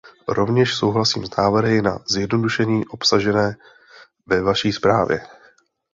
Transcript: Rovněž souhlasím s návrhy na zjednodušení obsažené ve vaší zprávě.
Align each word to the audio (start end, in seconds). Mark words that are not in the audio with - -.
Rovněž 0.27 0.75
souhlasím 0.75 1.25
s 1.25 1.35
návrhy 1.35 1.81
na 1.81 1.99
zjednodušení 2.07 2.85
obsažené 2.87 3.55
ve 4.25 4.41
vaší 4.41 4.73
zprávě. 4.73 5.21